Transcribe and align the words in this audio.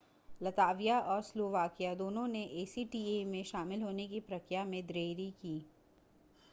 लताविया 0.41 0.97
और 1.01 1.21
स्लोवाकिया 1.23 1.93
दोनों 1.95 2.25
ने 2.27 2.43
acta 2.63 3.25
में 3.25 3.43
शामिल 3.45 3.81
होने 3.81 4.07
की 4.07 4.19
प्रक्रिया 4.21 4.63
में 4.65 4.81
देरी 4.87 5.29
की 5.41 5.57